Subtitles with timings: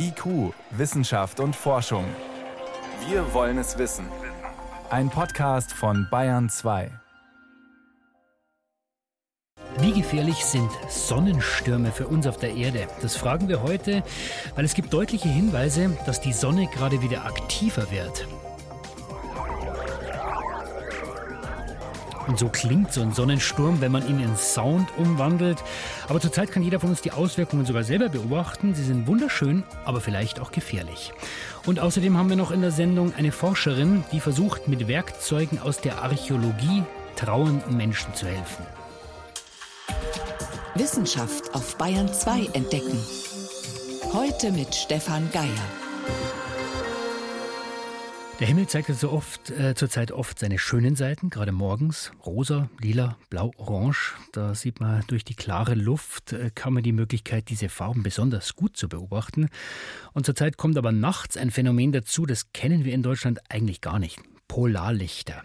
[0.00, 2.04] IQ, Wissenschaft und Forschung.
[3.08, 4.06] Wir wollen es wissen.
[4.90, 6.90] Ein Podcast von Bayern 2.
[9.80, 12.86] Wie gefährlich sind Sonnenstürme für uns auf der Erde?
[13.02, 14.02] Das fragen wir heute,
[14.54, 18.26] weil es gibt deutliche Hinweise, dass die Sonne gerade wieder aktiver wird.
[22.28, 25.64] Und so klingt so ein Sonnensturm, wenn man ihn in Sound umwandelt.
[26.08, 28.74] Aber zurzeit kann jeder von uns die Auswirkungen sogar selber beobachten.
[28.74, 31.12] Sie sind wunderschön, aber vielleicht auch gefährlich.
[31.64, 35.80] Und außerdem haben wir noch in der Sendung eine Forscherin, die versucht, mit Werkzeugen aus
[35.80, 36.84] der Archäologie
[37.16, 38.64] trauernden Menschen zu helfen.
[40.74, 42.98] Wissenschaft auf Bayern 2 entdecken.
[44.12, 45.48] Heute mit Stefan Geier.
[48.40, 52.12] Der Himmel zeigt so oft, äh, zurzeit oft seine schönen Seiten, gerade morgens.
[52.24, 54.14] Rosa, lila, blau, orange.
[54.30, 58.54] Da sieht man durch die klare Luft, äh, kann man die Möglichkeit, diese Farben besonders
[58.54, 59.48] gut zu beobachten.
[60.12, 63.98] Und zurzeit kommt aber nachts ein Phänomen dazu, das kennen wir in Deutschland eigentlich gar
[63.98, 64.20] nicht.
[64.46, 65.42] Polarlichter.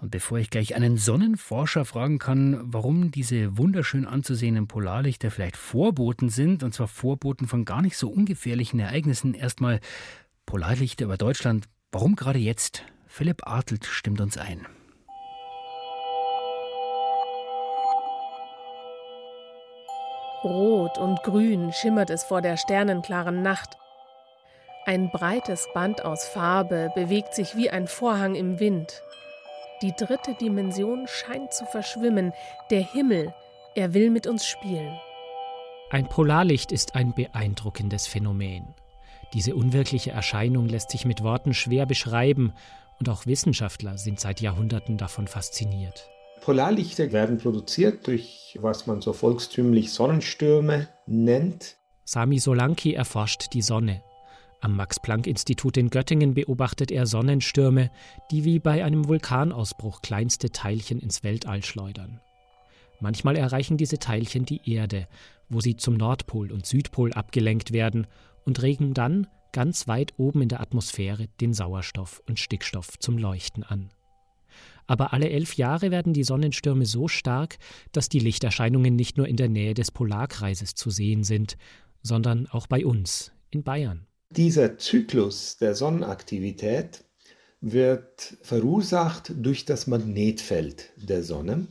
[0.00, 6.30] Und bevor ich gleich einen Sonnenforscher fragen kann, warum diese wunderschön anzusehenden Polarlichter vielleicht Vorboten
[6.30, 9.80] sind, und zwar Vorboten von gar nicht so ungefährlichen Ereignissen, erstmal
[10.46, 12.82] Polarlichter über Deutschland Warum gerade jetzt?
[13.06, 14.66] Philipp Artelt stimmt uns ein.
[20.44, 23.76] Rot und grün schimmert es vor der sternenklaren Nacht.
[24.84, 29.02] Ein breites Band aus Farbe bewegt sich wie ein Vorhang im Wind.
[29.82, 32.32] Die dritte Dimension scheint zu verschwimmen.
[32.70, 33.34] Der Himmel,
[33.74, 34.96] er will mit uns spielen.
[35.90, 38.74] Ein Polarlicht ist ein beeindruckendes Phänomen.
[39.34, 42.52] Diese unwirkliche Erscheinung lässt sich mit Worten schwer beschreiben
[42.98, 46.08] und auch Wissenschaftler sind seit Jahrhunderten davon fasziniert.
[46.40, 51.76] Polarlichter werden produziert durch, was man so volkstümlich Sonnenstürme nennt.
[52.04, 54.02] Sami Solanki erforscht die Sonne.
[54.60, 57.90] Am Max-Planck-Institut in Göttingen beobachtet er Sonnenstürme,
[58.30, 62.20] die wie bei einem Vulkanausbruch kleinste Teilchen ins Weltall schleudern.
[63.00, 65.08] Manchmal erreichen diese Teilchen die Erde,
[65.48, 68.06] wo sie zum Nordpol und Südpol abgelenkt werden
[68.46, 73.62] und regen dann ganz weit oben in der Atmosphäre den Sauerstoff und Stickstoff zum Leuchten
[73.62, 73.90] an.
[74.86, 77.58] Aber alle elf Jahre werden die Sonnenstürme so stark,
[77.92, 81.56] dass die Lichterscheinungen nicht nur in der Nähe des Polarkreises zu sehen sind,
[82.02, 84.06] sondern auch bei uns in Bayern.
[84.30, 87.04] Dieser Zyklus der Sonnenaktivität
[87.60, 91.66] wird verursacht durch das Magnetfeld der Sonne,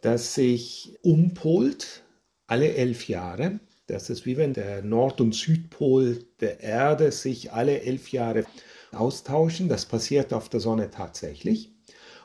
[0.00, 2.02] das sich umpolt
[2.46, 3.60] alle elf Jahre
[3.92, 8.44] das ist wie wenn der Nord- und Südpol der Erde sich alle elf Jahre
[8.90, 9.68] austauschen.
[9.68, 11.70] Das passiert auf der Sonne tatsächlich.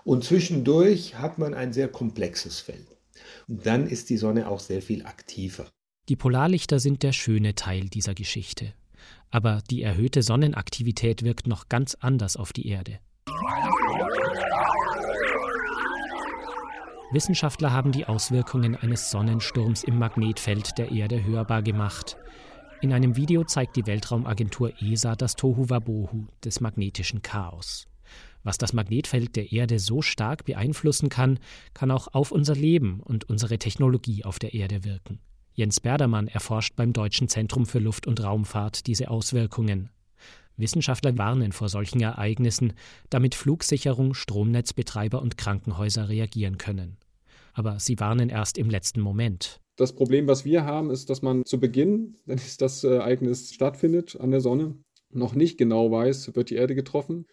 [0.06, 2.88] Und zwischendurch hat man ein sehr komplexes Feld.
[3.50, 5.68] Und dann ist die Sonne auch sehr viel aktiver.
[6.08, 8.74] Die Polarlichter sind der schöne Teil dieser Geschichte.
[9.30, 13.00] Aber die erhöhte Sonnenaktivität wirkt noch ganz anders auf die Erde.
[17.10, 22.18] Wissenschaftler haben die Auswirkungen eines Sonnensturms im Magnetfeld der Erde hörbar gemacht.
[22.82, 27.88] In einem Video zeigt die Weltraumagentur ESA das Tohuwabohu des magnetischen Chaos.
[28.44, 31.40] Was das Magnetfeld der Erde so stark beeinflussen kann,
[31.74, 35.20] kann auch auf unser Leben und unsere Technologie auf der Erde wirken.
[35.54, 39.90] Jens Berdermann erforscht beim Deutschen Zentrum für Luft- und Raumfahrt diese Auswirkungen.
[40.58, 42.74] Wissenschaftler warnen vor solchen Ereignissen,
[43.10, 46.98] damit Flugsicherung, Stromnetzbetreiber und Krankenhäuser reagieren können.
[47.54, 49.62] Aber sie warnen erst im letzten Moment.
[49.78, 54.32] Das Problem, was wir haben, ist, dass man zu Beginn, wenn das Ereignis stattfindet an
[54.32, 54.76] der Sonne,
[55.12, 57.26] noch nicht genau weiß, wird die Erde getroffen.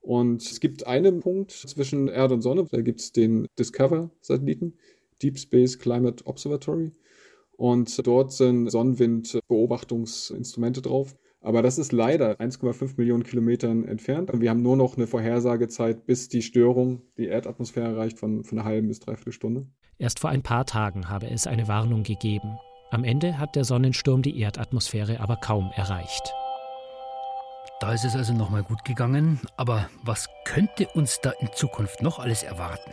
[0.00, 4.74] Und es gibt einen Punkt zwischen Erde und Sonne, da gibt es den Discover-Satelliten,
[5.22, 6.92] Deep Space Climate Observatory.
[7.52, 11.16] Und dort sind Sonnenwindbeobachtungsinstrumente drauf.
[11.42, 14.30] Aber das ist leider 1,5 Millionen Kilometern entfernt.
[14.32, 18.68] Wir haben nur noch eine Vorhersagezeit, bis die Störung die Erdatmosphäre erreicht von, von einer
[18.68, 19.66] halben bis dreiviertel Stunde.
[19.98, 22.58] Erst vor ein paar Tagen habe es eine Warnung gegeben.
[22.90, 26.32] Am Ende hat der Sonnensturm die Erdatmosphäre aber kaum erreicht.
[27.80, 29.40] Da ist es also nochmal gut gegangen.
[29.56, 32.92] Aber was könnte uns da in Zukunft noch alles erwarten?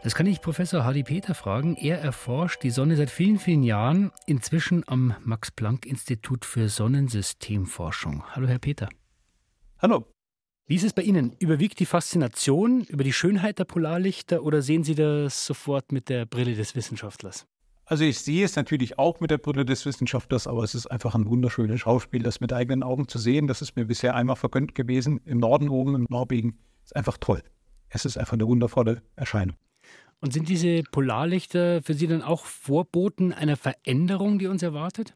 [0.00, 1.74] Das kann ich Professor Hardy Peter fragen.
[1.74, 8.22] Er erforscht die Sonne seit vielen, vielen Jahren, inzwischen am Max-Planck-Institut für Sonnensystemforschung.
[8.30, 8.88] Hallo, Herr Peter.
[9.80, 10.06] Hallo.
[10.68, 11.34] Wie ist es bei Ihnen?
[11.40, 16.26] Überwiegt die Faszination über die Schönheit der Polarlichter oder sehen Sie das sofort mit der
[16.26, 17.46] Brille des Wissenschaftlers?
[17.84, 21.16] Also ich sehe es natürlich auch mit der Brille des Wissenschaftlers, aber es ist einfach
[21.16, 23.48] ein wunderschönes Schauspiel, das mit eigenen Augen zu sehen.
[23.48, 26.58] Das ist mir bisher einmal vergönnt gewesen, im Norden oben, in Norwegen.
[26.84, 27.42] Ist einfach toll.
[27.88, 29.56] Es ist einfach eine wundervolle Erscheinung.
[30.20, 35.14] Und sind diese Polarlichter für Sie dann auch Vorboten einer Veränderung, die uns erwartet?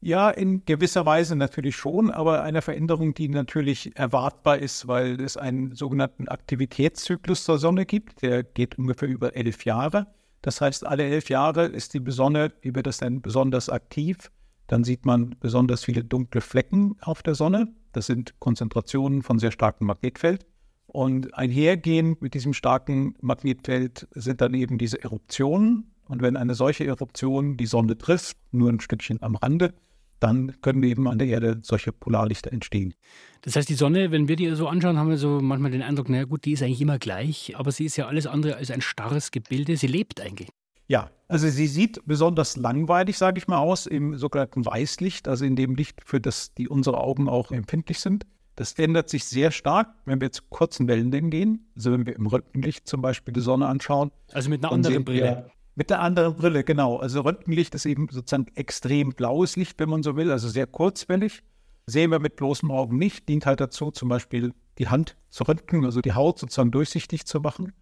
[0.00, 5.36] Ja, in gewisser Weise natürlich schon, aber eine Veränderung, die natürlich erwartbar ist, weil es
[5.36, 8.20] einen sogenannten Aktivitätszyklus der Sonne gibt.
[8.20, 10.06] Der geht ungefähr über elf Jahre.
[10.42, 14.30] Das heißt, alle elf Jahre ist die Sonne, wie wird das denn besonders aktiv?
[14.66, 17.68] Dann sieht man besonders viele dunkle Flecken auf der Sonne.
[17.92, 20.46] Das sind Konzentrationen von sehr starkem Magnetfeld.
[20.94, 25.90] Und einhergehend mit diesem starken Magnetfeld sind dann eben diese Eruptionen.
[26.06, 29.74] Und wenn eine solche Eruption die Sonne trifft, nur ein Stückchen am Rande,
[30.20, 32.94] dann können eben an der Erde solche Polarlichter entstehen.
[33.42, 36.08] Das heißt, die Sonne, wenn wir die so anschauen, haben wir so manchmal den Eindruck,
[36.08, 38.80] naja gut, die ist eigentlich immer gleich, aber sie ist ja alles andere als ein
[38.80, 39.76] starres Gebilde.
[39.76, 40.48] Sie lebt eigentlich.
[40.86, 45.56] Ja, also sie sieht besonders langweilig, sage ich mal, aus im sogenannten Weißlicht, also in
[45.56, 48.26] dem Licht, für das die unsere Augen auch empfindlich sind.
[48.56, 51.66] Das ändert sich sehr stark, wenn wir zu kurzen Wellenlängen gehen.
[51.76, 54.12] Also wenn wir im Röntgenlicht zum Beispiel die Sonne anschauen.
[54.32, 55.50] Also mit einer anderen Brille.
[55.76, 56.98] Mit der anderen Brille, genau.
[56.98, 61.42] Also Röntgenlicht ist eben sozusagen extrem blaues Licht, wenn man so will, also sehr kurzwellig.
[61.86, 65.84] Sehen wir mit bloßem Augen nicht, dient halt dazu, zum Beispiel die Hand zu röntgen,
[65.84, 67.72] also die Haut sozusagen durchsichtig zu machen.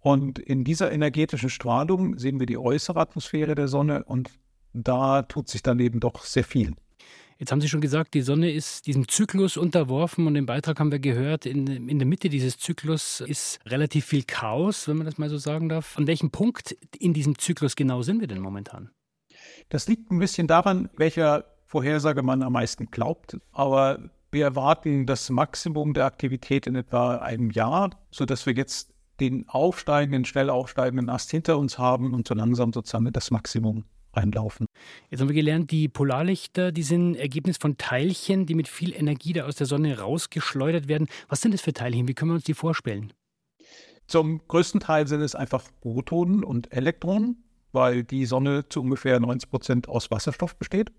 [0.00, 4.30] Und in dieser energetischen Strahlung sehen wir die äußere Atmosphäre der Sonne und
[4.72, 6.74] da tut sich dann eben doch sehr viel.
[7.38, 10.90] Jetzt haben Sie schon gesagt, die Sonne ist diesem Zyklus unterworfen und im Beitrag haben
[10.90, 15.18] wir gehört, in, in der Mitte dieses Zyklus ist relativ viel Chaos, wenn man das
[15.18, 15.96] mal so sagen darf.
[15.96, 18.90] An welchem Punkt in diesem Zyklus genau sind wir denn momentan?
[19.68, 23.38] Das liegt ein bisschen daran, welcher Vorhersage man am meisten glaubt.
[23.52, 29.48] Aber wir erwarten das Maximum der Aktivität in etwa einem Jahr, sodass wir jetzt den
[29.48, 33.84] aufsteigenden, schnell aufsteigenden Ast hinter uns haben und so langsam sozusagen das Maximum
[34.18, 34.66] reinlaufen.
[35.10, 39.32] Jetzt haben wir gelernt, die Polarlichter, die sind Ergebnis von Teilchen, die mit viel Energie
[39.32, 41.08] da aus der Sonne rausgeschleudert werden.
[41.28, 42.08] Was sind das für Teilchen?
[42.08, 43.12] Wie können wir uns die vorstellen?
[44.06, 49.50] Zum größten Teil sind es einfach Protonen und Elektronen, weil die Sonne zu ungefähr 90
[49.50, 50.90] Prozent aus Wasserstoff besteht.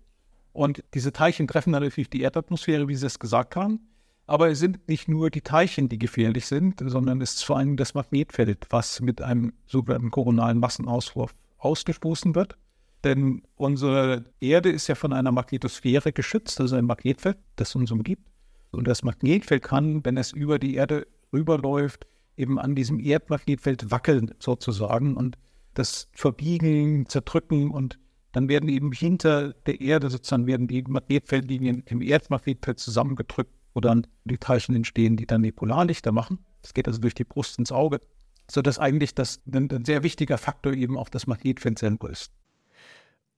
[0.52, 3.80] Und diese Teilchen treffen dann natürlich die Erdatmosphäre, wie Sie es gesagt haben.
[4.26, 7.76] Aber es sind nicht nur die Teilchen, die gefährlich sind, sondern es ist vor allem
[7.76, 12.56] das Magnetfeld, was mit einem sogenannten koronalen Massenauswurf ausgestoßen wird.
[13.04, 18.28] Denn unsere Erde ist ja von einer Magnetosphäre geschützt, also ein Magnetfeld, das uns umgibt.
[18.72, 22.06] Und das Magnetfeld kann, wenn es über die Erde rüberläuft,
[22.36, 25.38] eben an diesem Erdmagnetfeld wackeln sozusagen und
[25.74, 27.98] das verbiegen, zerdrücken und
[28.32, 34.06] dann werden eben hinter der Erde sozusagen werden die Magnetfeldlinien im Erdmagnetfeld zusammengedrückt, wo dann
[34.24, 36.38] die Teilchen entstehen, die dann die Polarlichter machen.
[36.62, 38.00] Das geht also durch die Brust ins Auge,
[38.48, 42.32] sodass eigentlich das ein, ein sehr wichtiger Faktor eben auch das Magnetfeld selber ist.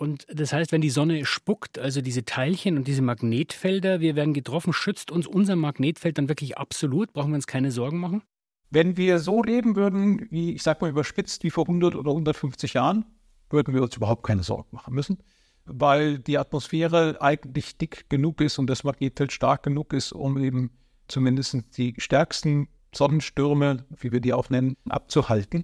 [0.02, 4.34] Und das heißt, wenn die Sonne spuckt, also diese Teilchen und diese Magnetfelder, wir werden
[4.34, 7.12] getroffen, schützt uns unser Magnetfeld dann wirklich absolut?
[7.12, 8.20] Brauchen wir uns keine Sorgen machen?
[8.68, 12.74] Wenn wir so leben würden, wie ich sag mal überspitzt, wie vor 100 oder 150
[12.74, 13.04] Jahren,
[13.48, 15.18] würden wir uns überhaupt keine Sorgen machen müssen,
[15.66, 20.72] weil die Atmosphäre eigentlich dick genug ist und das Magnetfeld stark genug ist, um eben
[21.06, 25.62] zumindest die stärksten Sonnenstürme, wie wir die auch nennen, abzuhalten.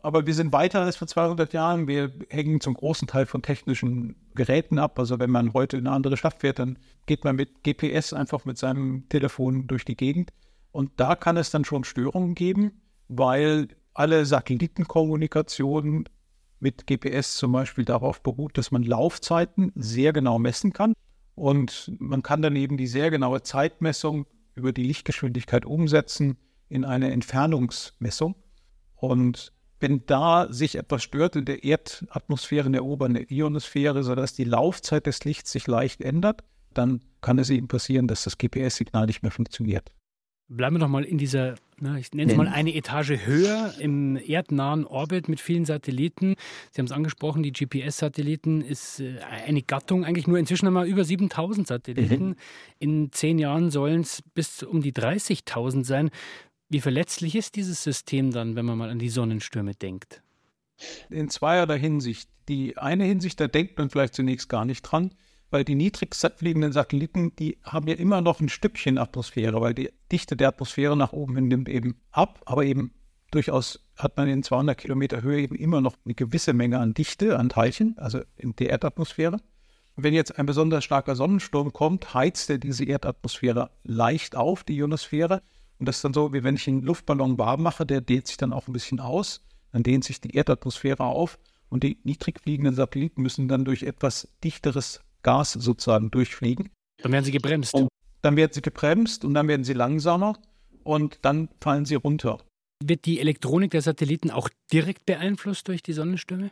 [0.00, 1.88] Aber wir sind weiter als vor 200 Jahren.
[1.88, 4.98] Wir hängen zum großen Teil von technischen Geräten ab.
[4.98, 8.44] Also wenn man heute in eine andere Stadt fährt, dann geht man mit GPS einfach
[8.44, 10.30] mit seinem Telefon durch die Gegend.
[10.70, 16.08] Und da kann es dann schon Störungen geben, weil alle Satellitenkommunikation
[16.60, 20.94] mit GPS zum Beispiel darauf beruht, dass man Laufzeiten sehr genau messen kann.
[21.34, 26.36] Und man kann dann eben die sehr genaue Zeitmessung über die Lichtgeschwindigkeit umsetzen
[26.68, 28.36] in eine Entfernungsmessung.
[28.96, 34.44] Und wenn da sich etwas stört in der Erdatmosphäre, in der oberen Ionosphäre, sodass die
[34.44, 36.42] Laufzeit des Lichts sich leicht ändert,
[36.74, 39.90] dann kann es eben passieren, dass das GPS-Signal nicht mehr funktioniert.
[40.50, 44.16] Bleiben wir noch mal in dieser, na, ich nenne es mal eine Etage höher, im
[44.16, 46.36] erdnahen Orbit mit vielen Satelliten.
[46.70, 50.06] Sie haben es angesprochen, die GPS-Satelliten ist äh, eine Gattung.
[50.06, 52.28] Eigentlich nur inzwischen haben wir über 7000 Satelliten.
[52.28, 52.36] Mhm.
[52.78, 56.08] In zehn Jahren sollen es bis um die 30.000 sein.
[56.70, 60.22] Wie verletzlich ist dieses System dann, wenn man mal an die Sonnenstürme denkt?
[61.08, 62.28] In zweierlei Hinsicht.
[62.48, 65.14] Die eine Hinsicht, da denkt man vielleicht zunächst gar nicht dran,
[65.50, 69.90] weil die niedrig fliegenden Satelliten, die haben ja immer noch ein Stückchen Atmosphäre, weil die
[70.12, 72.92] Dichte der Atmosphäre nach oben hin nimmt eben ab, aber eben
[73.30, 77.38] durchaus hat man in 200 Kilometer Höhe eben immer noch eine gewisse Menge an Dichte,
[77.38, 79.40] an Teilchen, also in der Erdatmosphäre.
[79.96, 85.42] Wenn jetzt ein besonders starker Sonnensturm kommt, heizt er diese Erdatmosphäre leicht auf, die Ionosphäre,
[85.78, 88.36] und das ist dann so, wie wenn ich einen Luftballon warm mache, der dehnt sich
[88.36, 89.44] dann auch ein bisschen aus.
[89.72, 94.28] Dann dehnt sich die Erdatmosphäre auf und die niedrig fliegenden Satelliten müssen dann durch etwas
[94.42, 96.70] dichteres Gas sozusagen durchfliegen.
[97.02, 97.74] Dann werden sie gebremst.
[97.74, 97.88] Und
[98.22, 100.38] dann werden sie gebremst und dann werden sie langsamer
[100.82, 102.38] und dann fallen sie runter.
[102.82, 106.50] Wird die Elektronik der Satelliten auch direkt beeinflusst durch die Sonnenstürme?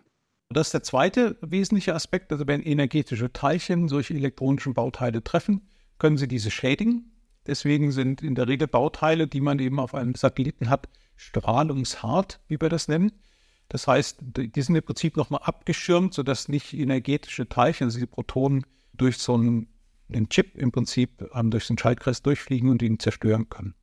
[0.50, 2.30] Das ist der zweite wesentliche Aspekt.
[2.30, 5.68] Also wenn energetische Teilchen solche elektronischen Bauteile treffen,
[5.99, 7.16] können sie diese schädigen.
[7.47, 12.61] Deswegen sind in der Regel Bauteile, die man eben auf einem Satelliten hat, strahlungshart, wie
[12.61, 13.12] wir das nennen.
[13.69, 18.65] Das heißt, die sind im Prinzip nochmal abgeschirmt, sodass nicht energetische Teilchen, also die Protonen,
[18.93, 19.69] durch so einen,
[20.09, 23.75] einen Chip im Prinzip ähm, durch den Schaltkreis durchfliegen und ihn zerstören können.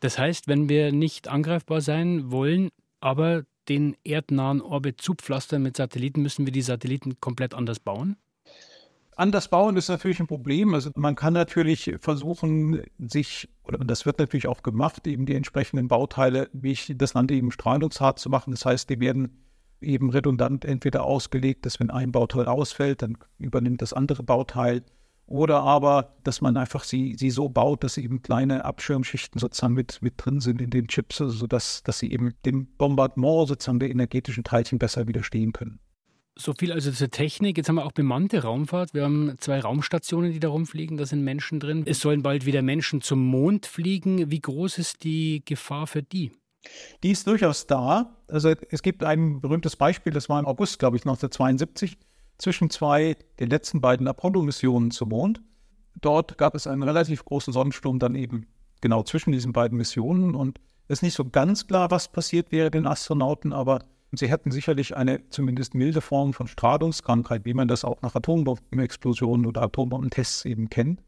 [0.00, 2.70] Das heißt, wenn wir nicht angreifbar sein wollen,
[3.00, 8.16] aber den erdnahen Orbit zupflastern mit Satelliten, müssen wir die Satelliten komplett anders bauen?
[9.18, 10.74] Anders bauen ist natürlich ein Problem.
[10.74, 15.88] Also man kann natürlich versuchen, sich, oder das wird natürlich auch gemacht, eben die entsprechenden
[15.88, 18.52] Bauteile, wie ich das nannte, eben strahlungshart zu machen.
[18.52, 19.42] Das heißt, die werden
[19.80, 24.84] eben redundant entweder ausgelegt, dass wenn ein Bauteil ausfällt, dann übernimmt das andere Bauteil.
[25.26, 30.00] Oder aber, dass man einfach sie, sie so baut, dass eben kleine Abschirmschichten sozusagen mit,
[30.00, 34.44] mit drin sind in den Chips, sodass dass sie eben dem Bombardement sozusagen der energetischen
[34.44, 35.80] Teilchen besser widerstehen können.
[36.40, 37.56] So viel also zur Technik.
[37.56, 38.94] Jetzt haben wir auch bemannte Raumfahrt.
[38.94, 40.96] Wir haben zwei Raumstationen, die da rumfliegen.
[40.96, 41.82] Da sind Menschen drin.
[41.84, 44.30] Es sollen bald wieder Menschen zum Mond fliegen.
[44.30, 46.30] Wie groß ist die Gefahr für die?
[47.02, 48.16] Die ist durchaus da.
[48.28, 51.98] Also es gibt ein berühmtes Beispiel, das war im August, glaube ich, 1972,
[52.38, 55.40] zwischen zwei der letzten beiden Apollo-Missionen zum Mond.
[56.00, 58.46] Dort gab es einen relativ großen Sonnensturm dann eben
[58.80, 60.36] genau zwischen diesen beiden Missionen.
[60.36, 63.80] Und es ist nicht so ganz klar, was passiert wäre den Astronauten, aber
[64.12, 69.44] Sie hätten sicherlich eine zumindest milde Form von Strahlungskrankheit, wie man das auch nach Atombombenexplosionen
[69.46, 71.02] oder Atombombentests eben kennt.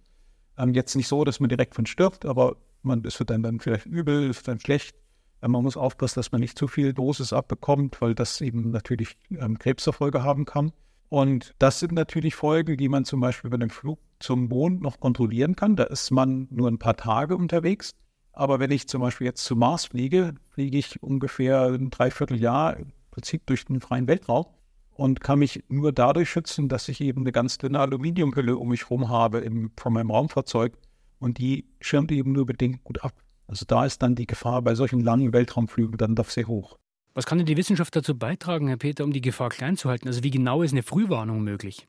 [0.59, 3.61] Ähm, jetzt nicht so, dass man direkt von stirbt, aber man, es wird dann, dann
[3.61, 4.97] vielleicht übel, es wird dann schlecht.
[5.43, 9.17] Ähm, man muss aufpassen, dass man nicht zu viel Dosis abbekommt, weil das eben natürlich
[9.31, 10.73] ähm, Krebserfolge haben kann.
[11.09, 15.01] Und das sind natürlich Folgen, die man zum Beispiel bei dem Flug zum Mond noch
[15.01, 15.75] kontrollieren kann.
[15.75, 17.95] Da ist man nur ein paar Tage unterwegs.
[18.41, 22.91] Aber wenn ich zum Beispiel jetzt zum Mars fliege, fliege ich ungefähr ein Dreivierteljahr im
[23.11, 24.47] Prinzip durch den freien Weltraum
[24.95, 28.85] und kann mich nur dadurch schützen, dass ich eben eine ganz dünne Aluminiumhülle um mich
[28.85, 30.73] herum habe im, von meinem Raumfahrzeug
[31.19, 33.13] und die schirmt eben nur bedingt gut ab.
[33.47, 36.79] Also da ist dann die Gefahr bei solchen langen Weltraumflügen dann doch sehr hoch.
[37.13, 40.09] Was kann denn die Wissenschaft dazu beitragen, Herr Peter, um die Gefahr klein zu halten?
[40.09, 41.89] Also wie genau ist eine Frühwarnung möglich?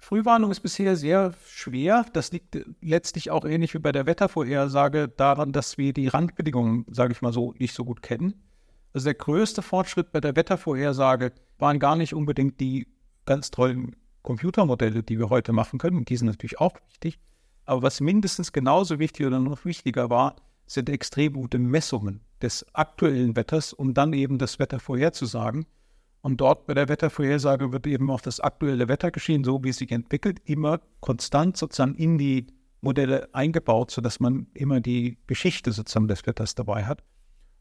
[0.00, 2.06] Frühwarnung ist bisher sehr schwer.
[2.14, 7.12] Das liegt letztlich auch ähnlich wie bei der Wettervorhersage daran, dass wir die Randbedingungen, sage
[7.12, 8.42] ich mal so, nicht so gut kennen.
[8.92, 12.88] Also der größte Fortschritt bei der Wettervorhersage waren gar nicht unbedingt die
[13.26, 16.04] ganz tollen Computermodelle, die wir heute machen können.
[16.04, 17.18] Die sind natürlich auch wichtig.
[17.66, 23.36] Aber was mindestens genauso wichtig oder noch wichtiger war, sind extrem gute Messungen des aktuellen
[23.36, 25.66] Wetters, um dann eben das Wetter vorherzusagen.
[26.22, 29.90] Und dort bei der Wettervorhersage wird eben auch das aktuelle Wettergeschehen, so wie es sich
[29.90, 32.46] entwickelt, immer konstant sozusagen in die
[32.82, 37.02] Modelle eingebaut, sodass man immer die Geschichte sozusagen des Wetters dabei hat.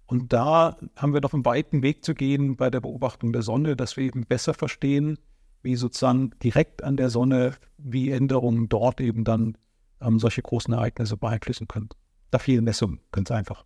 [0.06, 3.75] Und da haben wir noch einen weiten Weg zu gehen bei der Beobachtung der Sonne,
[3.75, 5.20] dass wir eben besser verstehen,
[5.62, 9.58] wie sozusagen direkt an der Sonne, wie Änderungen dort eben dann
[10.01, 11.89] ähm, solche großen Ereignisse beeinflussen können.
[12.32, 13.66] Da fehlen Messungen, ganz einfach.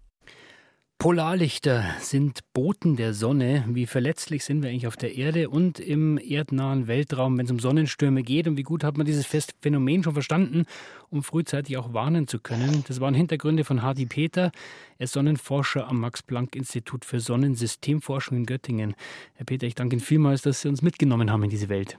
[0.97, 3.65] Polarlichter sind Boten der Sonne.
[3.67, 7.59] Wie verletzlich sind wir eigentlich auf der Erde und im erdnahen Weltraum, wenn es um
[7.59, 8.47] Sonnenstürme geht?
[8.47, 9.25] Und wie gut hat man dieses
[9.62, 10.65] Phänomen schon verstanden,
[11.09, 12.85] um frühzeitig auch warnen zu können?
[12.88, 14.51] Das waren Hintergründe von Hardy Peter.
[14.97, 18.95] Er ist Sonnenforscher am Max-Planck-Institut für Sonnensystemforschung in Göttingen.
[19.33, 21.97] Herr Peter, ich danke Ihnen vielmals, dass Sie uns mitgenommen haben in diese Welt.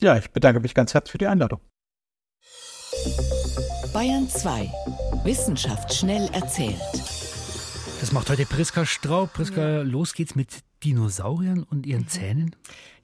[0.00, 1.58] Ja, ich bedanke mich ganz herzlich für die Einladung.
[3.92, 4.70] Bayern 2.
[5.24, 6.78] Wissenschaft schnell erzählt.
[8.00, 9.32] Das macht heute Priska Straub.
[9.32, 9.82] Priska, ja.
[9.82, 10.48] los geht's mit
[10.84, 12.08] Dinosauriern und ihren mhm.
[12.08, 12.56] Zähnen?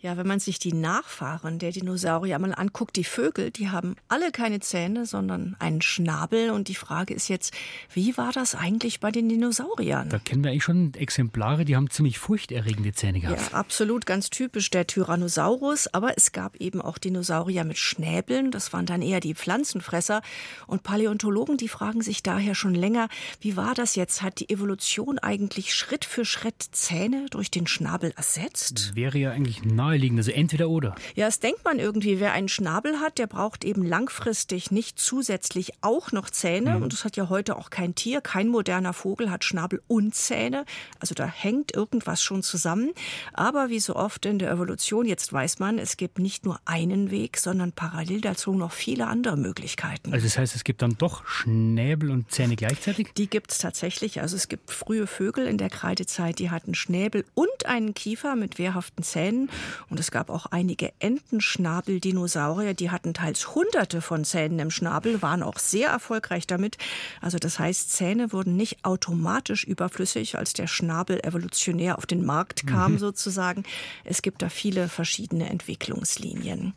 [0.02, 4.32] Ja, wenn man sich die Nachfahren der Dinosaurier mal anguckt, die Vögel, die haben alle
[4.32, 6.50] keine Zähne, sondern einen Schnabel.
[6.50, 7.52] Und die Frage ist jetzt,
[7.92, 10.08] wie war das eigentlich bei den Dinosauriern?
[10.08, 13.52] Da kennen wir eigentlich schon Exemplare, die haben ziemlich furchterregende Zähne gehabt.
[13.52, 15.88] Ja, absolut, ganz typisch der Tyrannosaurus.
[15.92, 18.50] Aber es gab eben auch Dinosaurier mit Schnäbeln.
[18.52, 20.22] Das waren dann eher die Pflanzenfresser.
[20.66, 23.10] Und Paläontologen, die fragen sich daher schon länger,
[23.42, 24.22] wie war das jetzt?
[24.22, 28.92] Hat die Evolution eigentlich Schritt für Schritt Zähne durch den Schnabel ersetzt?
[28.94, 30.94] Wäre ja eigentlich naheliegend, also entweder oder.
[31.14, 32.20] Ja, das denkt man irgendwie.
[32.20, 36.76] Wer einen Schnabel hat, der braucht eben langfristig nicht zusätzlich auch noch Zähne.
[36.76, 36.82] Mhm.
[36.82, 38.20] Und das hat ja heute auch kein Tier.
[38.20, 40.64] Kein moderner Vogel hat Schnabel und Zähne.
[40.98, 42.92] Also da hängt irgendwas schon zusammen.
[43.32, 47.10] Aber wie so oft in der Evolution, jetzt weiß man, es gibt nicht nur einen
[47.10, 50.12] Weg, sondern parallel dazu noch viele andere Möglichkeiten.
[50.12, 53.08] Also das heißt, es gibt dann doch Schnäbel und Zähne gleichzeitig?
[53.16, 54.20] Die gibt es tatsächlich.
[54.20, 58.58] Also es gibt frühe Vögel in der Kreidezeit, die hatten Schnäbel und einen Kiefer mit
[58.58, 59.50] wehrhaften Zähnen.
[59.88, 65.42] Und es gab auch einige Entenschnabeldinosaurier, die hatten teils hunderte von Zähnen im Schnabel, waren
[65.42, 66.76] auch sehr erfolgreich damit.
[67.20, 72.66] Also das heißt, Zähne wurden nicht automatisch überflüssig, als der Schnabel evolutionär auf den Markt
[72.66, 72.98] kam mhm.
[72.98, 73.64] sozusagen.
[74.04, 76.74] Es gibt da viele verschiedene Entwicklungslinien.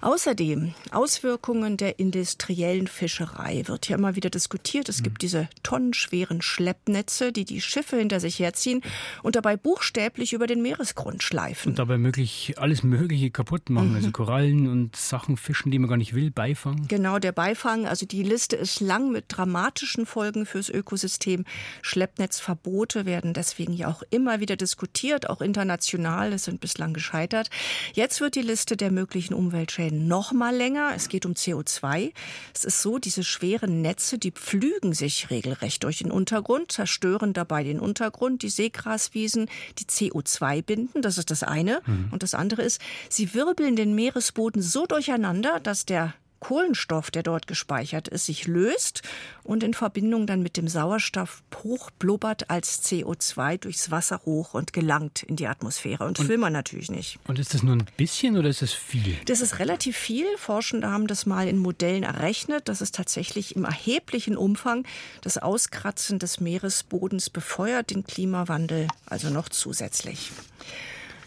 [0.00, 4.88] Außerdem Auswirkungen der industriellen Fischerei wird ja immer wieder diskutiert.
[4.88, 5.20] Es gibt mhm.
[5.20, 8.82] diese tonnenschweren Schleppnetze, die die Schiffe hinter sich herziehen
[9.22, 11.70] und dabei buchstäblich über den Meeresgrund schleifen.
[11.70, 12.25] Und dabei möglich
[12.56, 13.96] alles Mögliche kaputt machen, mhm.
[13.96, 16.86] also Korallen und Sachen fischen, die man gar nicht will, Beifang.
[16.88, 17.86] Genau, der Beifang.
[17.86, 21.44] Also die Liste ist lang mit dramatischen Folgen fürs Ökosystem.
[21.82, 26.32] Schleppnetzverbote werden deswegen ja auch immer wieder diskutiert, auch international.
[26.32, 27.50] Es sind bislang gescheitert.
[27.94, 30.92] Jetzt wird die Liste der möglichen Umweltschäden noch mal länger.
[30.94, 32.12] Es geht um CO2.
[32.54, 37.64] Es ist so, diese schweren Netze, die pflügen sich regelrecht durch den Untergrund, zerstören dabei
[37.64, 41.02] den Untergrund, die Seegraswiesen, die CO2 binden.
[41.02, 41.80] Das ist das eine.
[41.86, 42.08] Mhm.
[42.16, 42.80] Und das andere ist,
[43.10, 49.02] sie wirbeln den Meeresboden so durcheinander, dass der Kohlenstoff, der dort gespeichert ist, sich löst
[49.42, 55.22] und in Verbindung dann mit dem Sauerstoff hochblubbert als CO2 durchs Wasser hoch und gelangt
[55.24, 56.04] in die Atmosphäre.
[56.04, 57.18] Und, und will man natürlich nicht.
[57.26, 59.16] Und ist das nur ein bisschen oder ist das viel?
[59.26, 60.26] Das ist relativ viel.
[60.38, 64.86] Forschende haben das mal in Modellen errechnet, dass es tatsächlich im erheblichen Umfang
[65.20, 70.30] das Auskratzen des Meeresbodens befeuert, den Klimawandel also noch zusätzlich.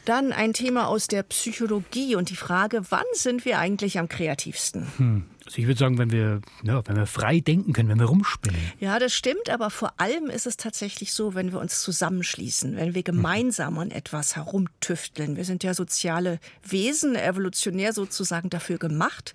[0.05, 4.87] Dann ein Thema aus der Psychologie und die Frage, wann sind wir eigentlich am kreativsten?
[4.97, 5.23] Hm.
[5.49, 8.59] Also ich würde sagen, wenn wir, ja, wenn wir frei denken können, wenn wir rumspinnen.
[8.79, 12.93] Ja, das stimmt, aber vor allem ist es tatsächlich so, wenn wir uns zusammenschließen, wenn
[12.93, 15.37] wir gemeinsam an etwas herumtüfteln.
[15.37, 19.33] Wir sind ja soziale Wesen, evolutionär sozusagen dafür gemacht.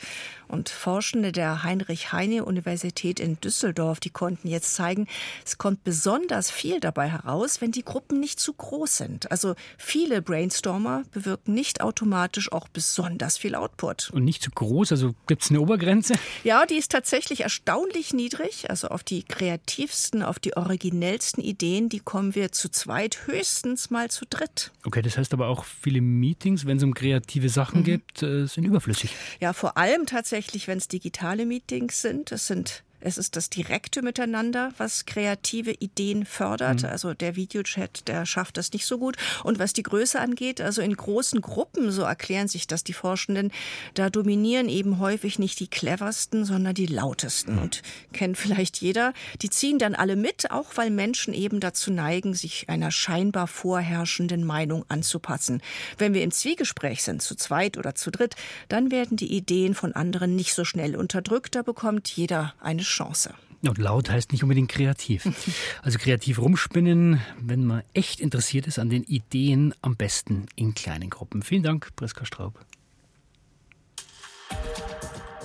[0.49, 5.07] Und Forschende der Heinrich-Heine-Universität in Düsseldorf, die konnten jetzt zeigen,
[5.45, 9.31] es kommt besonders viel dabei heraus, wenn die Gruppen nicht zu groß sind.
[9.31, 14.11] Also viele Brainstormer bewirken nicht automatisch auch besonders viel Output.
[14.11, 15.85] Und nicht zu groß, also gibt es eine Obergrenze?
[15.85, 16.15] Grenze?
[16.43, 18.71] Ja, die ist tatsächlich erstaunlich niedrig.
[18.71, 24.11] Also auf die kreativsten, auf die originellsten Ideen, die kommen wir zu zweit, höchstens mal
[24.11, 24.73] zu dritt.
[24.85, 27.85] Okay, das heißt aber auch viele Meetings, wenn es um kreative Sachen mhm.
[27.85, 29.15] geht, äh, sind überflüssig.
[29.41, 32.33] Ja, vor allem tatsächlich, wenn es digitale Meetings sind.
[32.33, 36.83] Es sind es ist das direkte Miteinander, was kreative Ideen fördert.
[36.83, 36.88] Mhm.
[36.88, 39.17] Also der Videochat, der schafft das nicht so gut.
[39.43, 43.53] Und was die Größe angeht, also in großen Gruppen, so erklären sich das die Forschenden,
[43.93, 47.57] da dominieren eben häufig nicht die cleversten, sondern die lautesten.
[47.57, 47.62] Mhm.
[47.62, 47.83] Und
[48.14, 49.12] kennt vielleicht jeder.
[49.43, 54.45] Die ziehen dann alle mit, auch weil Menschen eben dazu neigen, sich einer scheinbar vorherrschenden
[54.45, 55.61] Meinung anzupassen.
[55.99, 58.35] Wenn wir im Zwiegespräch sind, zu zweit oder zu dritt,
[58.69, 61.55] dann werden die Ideen von anderen nicht so schnell unterdrückt.
[61.55, 63.35] Da bekommt jeder eine Chance.
[63.62, 65.28] Und laut heißt nicht unbedingt kreativ.
[65.83, 71.11] Also kreativ rumspinnen, wenn man echt interessiert ist an den Ideen, am besten in kleinen
[71.11, 71.42] Gruppen.
[71.42, 72.59] Vielen Dank, Priska Straub.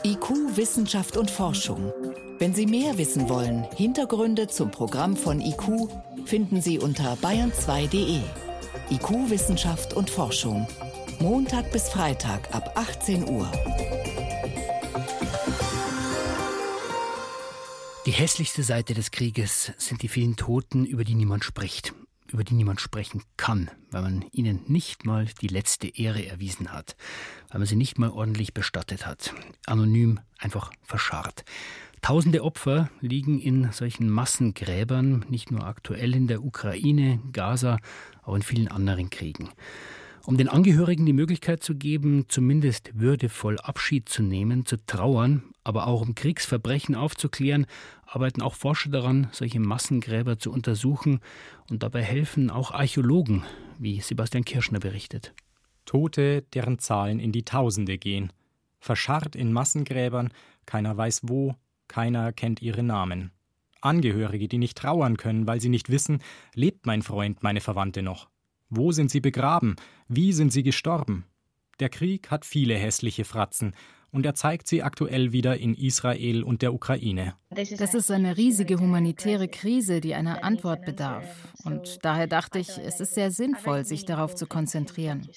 [0.05, 1.91] IQ, Wissenschaft und Forschung.
[2.37, 5.89] Wenn Sie mehr wissen wollen, Hintergründe zum Programm von IQ
[6.25, 8.21] finden Sie unter bayern2.de.
[8.91, 10.65] IQ, Wissenschaft und Forschung.
[11.19, 13.51] Montag bis Freitag ab 18 Uhr.
[18.05, 21.93] Die hässlichste Seite des Krieges sind die vielen Toten, über die niemand spricht,
[22.31, 26.95] über die niemand sprechen kann, weil man ihnen nicht mal die letzte Ehre erwiesen hat,
[27.49, 29.33] weil man sie nicht mal ordentlich bestattet hat,
[29.65, 31.43] anonym einfach verscharrt.
[32.01, 37.77] Tausende Opfer liegen in solchen Massengräbern, nicht nur aktuell in der Ukraine, Gaza,
[38.23, 39.49] auch in vielen anderen Kriegen.
[40.25, 45.87] Um den Angehörigen die Möglichkeit zu geben, zumindest würdevoll Abschied zu nehmen, zu trauern, aber
[45.87, 47.65] auch um Kriegsverbrechen aufzuklären,
[48.05, 51.19] arbeiten auch Forscher daran, solche Massengräber zu untersuchen
[51.69, 53.43] und dabei helfen auch Archäologen,
[53.77, 55.33] wie Sebastian Kirschner berichtet.
[55.85, 58.31] Tote, deren Zahlen in die Tausende gehen.
[58.79, 60.29] Verscharrt in Massengräbern,
[60.65, 61.55] keiner weiß wo,
[61.87, 63.31] keiner kennt ihre Namen.
[63.81, 66.21] Angehörige, die nicht trauern können, weil sie nicht wissen,
[66.53, 68.29] lebt mein Freund, meine Verwandte noch.
[68.69, 69.75] Wo sind sie begraben?
[70.07, 71.25] Wie sind sie gestorben?
[71.79, 73.73] Der Krieg hat viele hässliche Fratzen,
[74.11, 77.35] und er zeigt sie aktuell wieder in Israel und der Ukraine.
[77.49, 81.53] Das ist eine riesige humanitäre Krise, die einer Antwort bedarf.
[81.63, 85.27] Und daher dachte ich, es ist sehr sinnvoll, sich darauf zu konzentrieren.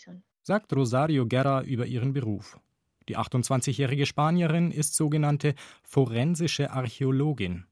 [0.42, 2.59] Sagt Rosario Guerra über ihren Beruf.
[3.09, 7.66] Die 28-jährige Spanierin ist sogenannte forensische Archäologin.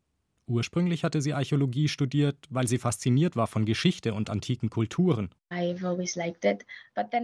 [0.51, 5.31] Ursprünglich hatte sie Archäologie studiert, weil sie fasziniert war von Geschichte und antiken Kulturen.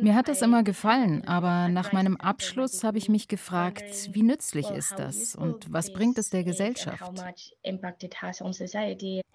[0.00, 4.70] Mir hat es immer gefallen, aber nach meinem Abschluss habe ich mich gefragt, wie nützlich
[4.70, 7.02] ist das und was bringt es der Gesellschaft?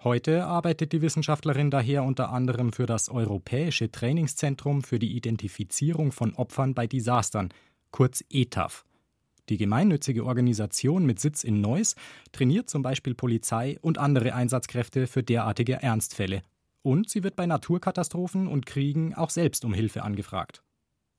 [0.02, 6.34] Heute arbeitet die Wissenschaftlerin daher unter anderem für das Europäische Trainingszentrum für die Identifizierung von
[6.34, 7.50] Opfern bei Desastern,
[7.90, 8.86] kurz ETAF.
[9.48, 11.96] Die gemeinnützige Organisation mit Sitz in Neuss
[12.30, 16.42] trainiert zum Beispiel Polizei und andere Einsatzkräfte für derartige Ernstfälle.
[16.82, 20.62] Und sie wird bei Naturkatastrophen und Kriegen auch selbst um Hilfe angefragt.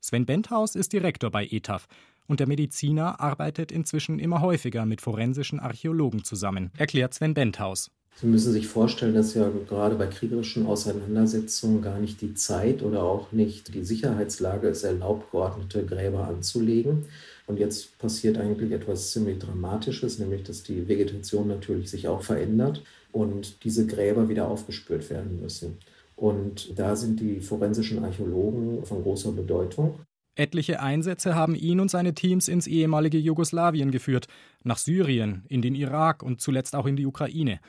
[0.02, 1.88] Sven Benthaus ist Direktor bei ETAF
[2.28, 7.92] und der Mediziner arbeitet inzwischen immer häufiger mit forensischen Archäologen zusammen, erklärt Sven Benthaus.
[8.16, 13.04] Sie müssen sich vorstellen, dass ja gerade bei kriegerischen Auseinandersetzungen gar nicht die Zeit oder
[13.04, 17.06] auch nicht die Sicherheitslage es erlaubt, geordnete Gräber anzulegen.
[17.46, 22.82] Und jetzt passiert eigentlich etwas ziemlich Dramatisches, nämlich dass die Vegetation natürlich sich auch verändert
[23.12, 25.78] und diese Gräber wieder aufgespürt werden müssen.
[26.16, 30.00] Und da sind die forensischen Archäologen von großer Bedeutung.
[30.36, 34.28] Etliche Einsätze haben ihn und seine Teams ins ehemalige Jugoslawien geführt,
[34.64, 37.60] nach Syrien, in den Irak und zuletzt auch in die Ukraine.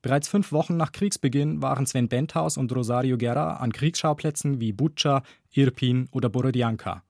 [0.00, 5.22] Bereits fünf Wochen nach Kriegsbeginn waren Sven Benthaus und Rosario Guerra an Kriegsschauplätzen wie Butscha,
[5.50, 7.02] Irpin oder Borodjanka.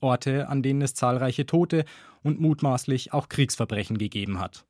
[0.00, 1.84] Orte, an denen es zahlreiche Tote
[2.22, 4.64] und mutmaßlich auch Kriegsverbrechen gegeben hat.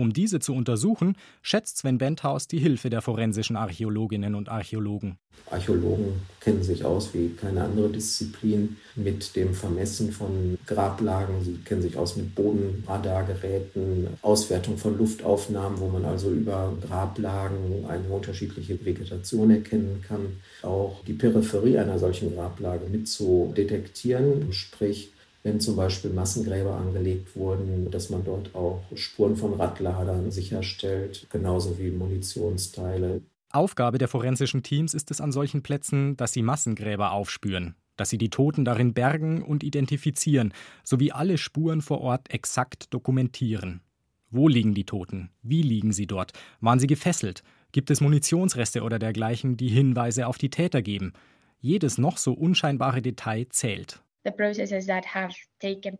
[0.00, 5.18] Um diese zu untersuchen, schätzt Sven Benthaus die Hilfe der forensischen Archäologinnen und Archäologen.
[5.50, 11.44] Archäologen kennen sich aus wie keine andere Disziplin mit dem Vermessen von Grablagen.
[11.44, 18.08] Sie kennen sich aus mit Bodenradargeräten, Auswertung von Luftaufnahmen, wo man also über Grablagen eine
[18.08, 20.40] unterschiedliche Vegetation erkennen kann.
[20.62, 27.34] Auch die Peripherie einer solchen Grablage mit zu detektieren, sprich wenn zum Beispiel Massengräber angelegt
[27.34, 33.22] wurden, dass man dort auch Spuren von Radladern sicherstellt, genauso wie Munitionsteile.
[33.50, 38.18] Aufgabe der forensischen Teams ist es an solchen Plätzen, dass sie Massengräber aufspüren, dass sie
[38.18, 40.52] die Toten darin bergen und identifizieren,
[40.84, 43.80] sowie alle Spuren vor Ort exakt dokumentieren.
[44.30, 45.30] Wo liegen die Toten?
[45.42, 46.32] Wie liegen sie dort?
[46.60, 47.42] Waren sie gefesselt?
[47.72, 51.12] Gibt es Munitionsreste oder dergleichen, die Hinweise auf die Täter geben?
[51.58, 54.02] Jedes noch so unscheinbare Detail zählt.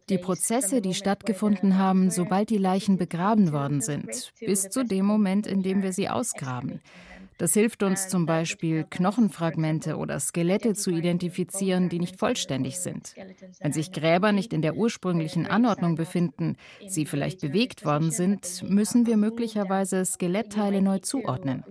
[0.08, 5.46] Die Prozesse, die stattgefunden haben, sobald die Leichen begraben worden sind, bis zu dem Moment,
[5.46, 6.80] in dem wir sie ausgraben.
[7.40, 13.14] Das hilft uns zum Beispiel, Knochenfragmente oder Skelette zu identifizieren, die nicht vollständig sind.
[13.60, 19.06] Wenn sich Gräber nicht in der ursprünglichen Anordnung befinden, sie vielleicht bewegt worden sind, müssen
[19.06, 21.64] wir möglicherweise Skelettteile neu zuordnen.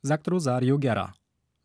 [0.00, 1.12] Sagt Rosario Guerra.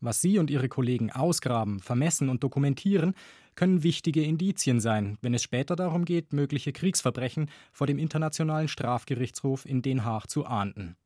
[0.00, 3.14] Was Sie und Ihre Kollegen ausgraben, vermessen und dokumentieren,
[3.56, 9.66] können wichtige Indizien sein, wenn es später darum geht, mögliche Kriegsverbrechen vor dem Internationalen Strafgerichtshof
[9.66, 10.96] in Den Haag zu ahnden.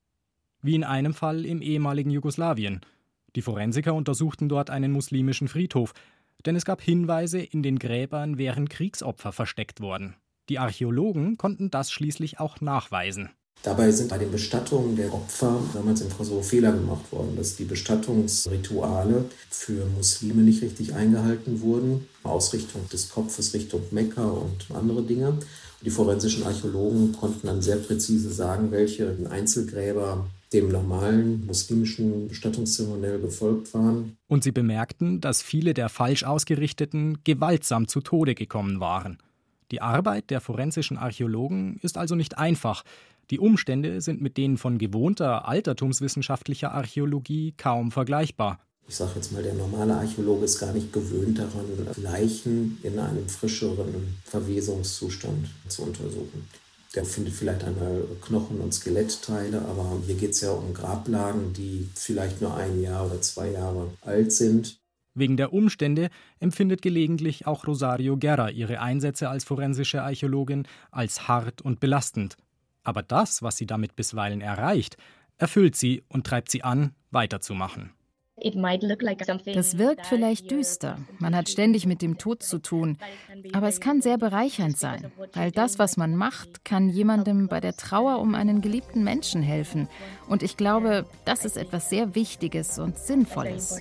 [0.60, 2.80] Wie in einem Fall im ehemaligen Jugoslawien.
[3.34, 5.94] Die Forensiker untersuchten dort einen muslimischen Friedhof,
[6.44, 10.16] denn es gab Hinweise, in den Gräbern wären Kriegsopfer versteckt worden.
[10.50, 13.30] Die Archäologen konnten das schließlich auch nachweisen.
[13.62, 17.64] Dabei sind bei den Bestattungen der Opfer damals im Kosovo Fehler gemacht worden, dass die
[17.64, 22.08] Bestattungsrituale für Muslime nicht richtig eingehalten wurden.
[22.24, 25.38] Ausrichtung des Kopfes Richtung Mekka und andere Dinge.
[25.84, 33.72] Die forensischen Archäologen konnten dann sehr präzise sagen, welche Einzelgräber dem normalen muslimischen Bestattungszeremoniell gefolgt
[33.74, 34.16] waren.
[34.28, 39.18] Und sie bemerkten, dass viele der falsch ausgerichteten gewaltsam zu Tode gekommen waren.
[39.70, 42.84] Die Arbeit der forensischen Archäologen ist also nicht einfach,
[43.30, 48.58] die Umstände sind mit denen von gewohnter altertumswissenschaftlicher Archäologie kaum vergleichbar.
[48.88, 51.64] Ich sage jetzt mal, der normale Archäologe ist gar nicht gewöhnt daran,
[51.96, 56.46] Leichen in einem frischeren Verwesungszustand zu untersuchen.
[56.94, 61.88] Der findet vielleicht einmal Knochen- und Skelettteile, aber hier geht es ja um Grablagen, die
[61.94, 64.78] vielleicht nur ein Jahr oder zwei Jahre alt sind.
[65.14, 71.62] Wegen der Umstände empfindet gelegentlich auch Rosario Guerra ihre Einsätze als forensische Archäologin als hart
[71.62, 72.36] und belastend.
[72.82, 74.96] Aber das, was sie damit bisweilen erreicht,
[75.38, 77.92] erfüllt sie und treibt sie an, weiterzumachen.
[79.54, 80.98] Das wirkt vielleicht düster.
[81.18, 82.98] Man hat ständig mit dem Tod zu tun.
[83.52, 87.76] Aber es kann sehr bereichernd sein, weil das, was man macht, kann jemandem bei der
[87.76, 89.88] Trauer um einen geliebten Menschen helfen.
[90.28, 93.80] Und ich glaube, das ist etwas sehr Wichtiges und Sinnvolles.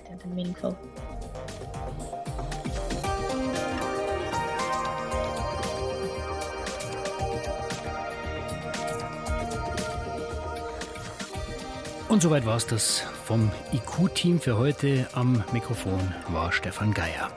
[12.12, 15.08] Und soweit war es das vom IQ-Team für heute.
[15.14, 15.98] Am Mikrofon
[16.28, 17.30] war Stefan Geier.